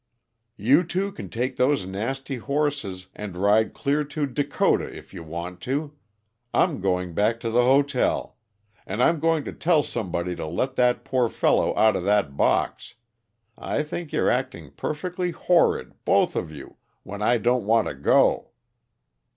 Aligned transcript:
"You 0.57 0.83
two 0.83 1.11
can 1.11 1.29
take 1.29 1.57
those 1.57 1.85
nasty 1.85 2.37
horses 2.37 3.05
and 3.13 3.37
ride 3.37 3.75
clear 3.75 4.03
to 4.05 4.25
Dakota, 4.25 4.85
if 4.91 5.13
you 5.13 5.21
want 5.21 5.61
to. 5.61 5.93
I'm 6.55 6.81
going 6.81 7.13
back 7.13 7.39
to 7.41 7.51
the 7.51 7.61
hotel. 7.63 8.35
And 8.87 9.03
I'm 9.03 9.19
going 9.19 9.43
to 9.43 9.53
tell 9.53 9.83
somebody 9.83 10.35
to 10.37 10.47
let 10.47 10.75
that 10.75 11.05
poor 11.05 11.29
fellow 11.29 11.77
out 11.77 11.95
of 11.95 12.03
that 12.05 12.35
box. 12.35 12.95
I 13.59 13.83
think 13.83 14.11
you're 14.11 14.31
acting 14.31 14.71
perfectly 14.71 15.29
horrid, 15.29 15.93
both 16.03 16.35
of 16.35 16.51
you, 16.51 16.77
when 17.03 17.21
I 17.21 17.37
don't 17.37 17.67
want 17.67 17.87
to 17.87 17.93
go!" 17.93 18.49